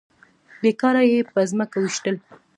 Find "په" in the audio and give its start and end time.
1.31-1.39